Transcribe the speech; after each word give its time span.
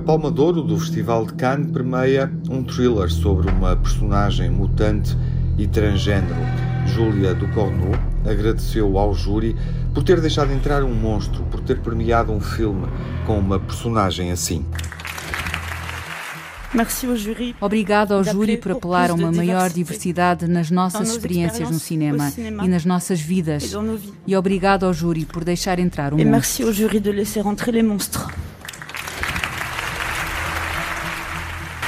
Palma 0.00 0.30
de 0.30 0.40
Ouro 0.40 0.62
do 0.62 0.78
Festival 0.78 1.26
de 1.26 1.34
Cannes 1.34 1.70
permeia 1.70 2.30
um 2.50 2.62
thriller 2.62 3.10
sobre 3.10 3.50
uma 3.50 3.76
personagem 3.76 4.50
mutante 4.50 5.16
e 5.56 5.66
transgênero. 5.66 6.36
Júlia 6.86 7.34
Ducorneau 7.34 7.92
agradeceu 8.24 8.98
ao 8.98 9.14
júri 9.14 9.56
por 9.92 10.02
ter 10.02 10.20
deixado 10.20 10.52
entrar 10.52 10.84
um 10.84 10.94
monstro, 10.94 11.42
por 11.44 11.60
ter 11.60 11.80
premiado 11.80 12.32
um 12.32 12.40
filme 12.40 12.86
com 13.26 13.38
uma 13.38 13.58
personagem 13.58 14.30
assim. 14.30 14.64
Obrigado 17.60 18.12
ao 18.12 18.22
júri 18.22 18.58
por 18.58 18.72
apelar 18.72 19.10
a 19.10 19.14
uma 19.14 19.32
maior 19.32 19.70
diversidade 19.70 20.46
nas 20.46 20.70
nossas 20.70 21.10
experiências 21.10 21.70
no 21.70 21.78
cinema 21.78 22.30
e 22.36 22.68
nas 22.68 22.84
nossas 22.84 23.20
vidas. 23.20 23.72
E 24.26 24.36
obrigado 24.36 24.84
ao 24.84 24.92
júri 24.92 25.24
por 25.24 25.44
deixar 25.44 25.78
entrar 25.78 26.12
um 26.12 26.18
monstro. 26.18 26.68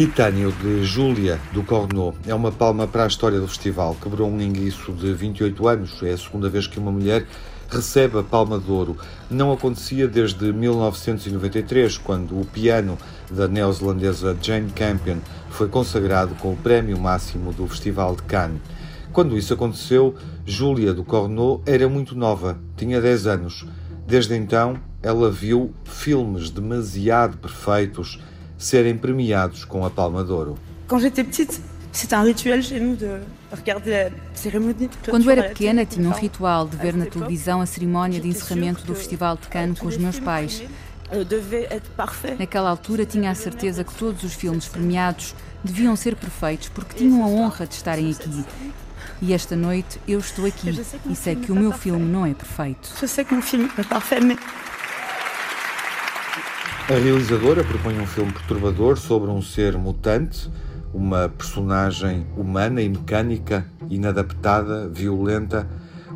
Titânio 0.00 0.50
de 0.50 0.82
Júlia 0.82 1.38
do 1.52 1.62
Corneau 1.62 2.14
é 2.26 2.34
uma 2.34 2.50
palma 2.50 2.86
para 2.86 3.04
a 3.04 3.06
história 3.06 3.38
do 3.38 3.46
festival. 3.46 3.94
Quebrou 4.02 4.30
um 4.30 4.38
linguiço 4.38 4.94
de 4.94 5.12
28 5.12 5.68
anos. 5.68 6.02
É 6.02 6.12
a 6.12 6.16
segunda 6.16 6.48
vez 6.48 6.66
que 6.66 6.78
uma 6.78 6.90
mulher 6.90 7.26
recebe 7.68 8.18
a 8.18 8.22
Palma 8.22 8.58
de 8.58 8.70
Ouro. 8.70 8.96
Não 9.30 9.52
acontecia 9.52 10.08
desde 10.08 10.54
1993, 10.54 11.98
quando 11.98 12.40
o 12.40 12.46
piano 12.46 12.96
da 13.30 13.46
neozelandesa 13.46 14.34
Jane 14.40 14.70
Campion 14.70 15.18
foi 15.50 15.68
consagrado 15.68 16.34
com 16.36 16.54
o 16.54 16.56
prémio 16.56 16.98
máximo 16.98 17.52
do 17.52 17.68
Festival 17.68 18.16
de 18.16 18.22
Cannes. 18.22 18.62
Quando 19.12 19.36
isso 19.36 19.52
aconteceu, 19.52 20.14
Júlia 20.46 20.94
do 20.94 21.04
Corneau 21.04 21.62
era 21.66 21.86
muito 21.90 22.16
nova, 22.16 22.58
tinha 22.74 23.02
10 23.02 23.26
anos. 23.26 23.66
Desde 24.06 24.34
então, 24.34 24.80
ela 25.02 25.30
viu 25.30 25.74
filmes 25.84 26.48
demasiado 26.48 27.36
perfeitos 27.36 28.18
serem 28.60 28.96
premiados 28.96 29.64
com 29.64 29.84
a 29.84 29.90
Palma 29.90 30.22
de 30.22 30.30
Ouro. 30.30 30.58
Quando 35.08 35.30
era 35.30 35.42
pequena, 35.44 35.84
tinha 35.84 36.08
um 36.08 36.12
ritual 36.12 36.68
de 36.68 36.76
ver 36.76 36.94
na 36.94 37.06
televisão 37.06 37.60
a 37.60 37.66
cerimónia 37.66 38.20
de 38.20 38.28
encerramento 38.28 38.84
do 38.84 38.94
Festival 38.94 39.36
de 39.36 39.48
Cannes 39.48 39.80
com 39.80 39.88
os 39.88 39.96
meus 39.96 40.20
pais. 40.20 40.62
Naquela 42.38 42.70
altura, 42.70 43.06
tinha 43.06 43.30
a 43.30 43.34
certeza 43.34 43.82
que 43.82 43.94
todos 43.94 44.22
os 44.22 44.34
filmes 44.34 44.68
premiados 44.68 45.34
deviam 45.64 45.96
ser 45.96 46.14
perfeitos 46.14 46.68
porque 46.68 46.98
tinham 46.98 47.24
a 47.24 47.26
honra 47.26 47.66
de 47.66 47.74
estarem 47.74 48.10
aqui. 48.12 48.44
E 49.22 49.32
esta 49.32 49.56
noite 49.56 49.98
eu 50.06 50.18
estou 50.18 50.44
aqui 50.46 50.80
e 51.08 51.16
sei 51.16 51.34
que 51.34 51.50
o 51.50 51.54
meu 51.54 51.72
filme 51.72 52.04
não 52.04 52.24
é 52.24 52.34
perfeito. 52.34 52.90
Eu 53.00 53.08
sei 53.08 53.24
que 53.24 53.32
o 53.32 53.36
meu 53.36 53.42
filme 53.42 53.64
é 53.76 53.82
perfeito, 53.82 54.38
a 56.90 56.98
realizadora 56.98 57.62
propõe 57.62 58.00
um 58.00 58.06
filme 58.06 58.32
perturbador 58.32 58.98
sobre 58.98 59.30
um 59.30 59.40
ser 59.40 59.78
mutante, 59.78 60.50
uma 60.92 61.28
personagem 61.28 62.26
humana 62.36 62.82
e 62.82 62.88
mecânica, 62.88 63.64
inadaptada, 63.88 64.88
violenta. 64.88 65.68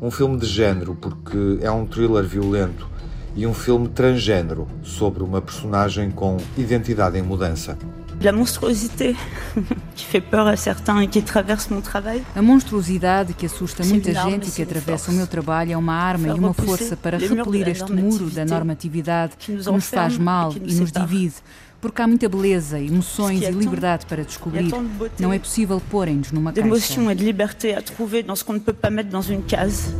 Um 0.00 0.10
filme 0.10 0.38
de 0.38 0.46
género, 0.46 0.94
porque 0.94 1.58
é 1.60 1.70
um 1.70 1.84
thriller 1.84 2.24
violento, 2.24 2.88
e 3.36 3.46
um 3.46 3.52
filme 3.52 3.86
transgênero 3.86 4.66
sobre 4.82 5.22
uma 5.22 5.42
personagem 5.42 6.10
com 6.10 6.38
identidade 6.56 7.18
em 7.18 7.22
mudança 7.22 7.76
la 8.22 8.32
monstruosité 8.32 9.14
que 9.96 10.02
fait 10.02 10.20
peur 10.20 10.46
a 10.46 10.56
certains 10.56 11.02
e 11.02 11.08
que 11.08 11.20
traverse 11.20 11.70
mon 11.70 11.80
travail. 11.80 12.22
A 12.34 12.42
monstruosidade 12.42 13.34
que 13.34 13.46
assusta 13.46 13.84
muita 13.84 14.12
gente 14.14 14.48
e 14.48 14.50
que 14.50 14.62
atravessa 14.62 15.10
o 15.10 15.14
meu 15.14 15.26
trabalho 15.26 15.72
é 15.72 15.76
uma 15.76 15.94
arma 15.94 16.28
e 16.28 16.30
uma 16.32 16.54
força 16.54 16.96
para 16.96 17.18
repelir 17.18 17.68
este 17.68 17.92
muro 17.92 18.30
da 18.30 18.44
normatividade 18.44 19.34
que 19.38 19.52
nos 19.52 19.86
faz 19.86 20.18
mal 20.18 20.54
e 20.54 20.74
nos 20.74 20.92
divide. 20.92 21.34
Porque 21.80 22.00
há 22.00 22.06
muita 22.06 22.28
beleza, 22.28 22.78
emoções 22.78 23.42
e 23.42 23.50
liberdade 23.50 24.06
para 24.06 24.24
descobrir. 24.24 24.72
Não 25.18 25.32
é 25.32 25.38
possível 25.38 25.82
porem-nos 25.90 26.30
numa 26.30 26.52
caixa. 26.52 26.62
D'émotion 26.62 27.12
de 27.12 27.24
liberdade 27.24 27.74
a 27.74 27.82
trouver 27.82 28.22
dans 28.22 28.38
ce 28.38 28.44
qu'on 28.44 28.52
ne 28.52 28.60
peut 28.60 28.72
pas 28.72 28.88
mettre 28.88 29.10
dans 29.10 29.28
une 29.28 29.42
case. 29.42 29.92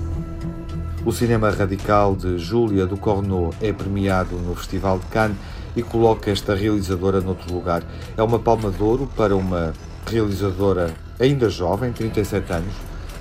O 1.05 1.11
cinema 1.11 1.51
radical 1.51 2.15
de 2.15 2.39
Júlia 2.39 2.87
do 2.87 2.97
Corneau 2.97 3.53
é 3.61 3.73
premiado 3.73 4.37
no 4.37 4.55
Festival 4.55 5.01
de 5.01 5.07
Cannes 5.07 5.37
e 5.77 5.83
coloca 5.83 6.31
esta 6.31 6.55
realizadora 6.55 7.21
noutro 7.21 7.53
lugar. 7.53 7.83
É 8.17 8.23
uma 8.23 8.39
palma 8.39 8.71
de 8.71 8.83
ouro 8.83 9.09
para 9.17 9.37
uma 9.37 9.73
realizadora 10.11 10.93
ainda 11.19 11.49
jovem, 11.49 11.93
37 11.93 12.53
anos, 12.53 12.75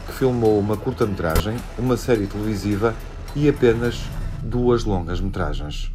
que 0.08 0.14
filmou 0.14 0.60
uma 0.60 0.76
curta-metragem, 0.76 1.56
uma 1.78 1.96
série 1.98 2.28
televisiva 2.28 2.96
e 3.36 3.48
apenas 3.48 4.02
duas 4.42 4.84
longas-metragens. 4.84 5.92